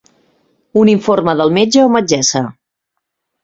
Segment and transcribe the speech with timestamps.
[0.83, 2.45] Un informe del metge o metgessa.